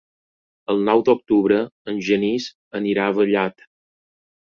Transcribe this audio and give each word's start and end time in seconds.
El 0.73 0.79
nou 0.85 1.01
d'octubre 1.09 1.59
en 1.93 1.99
Genís 2.07 2.47
anirà 2.81 3.05
a 3.07 3.13
Vallat. 3.19 3.63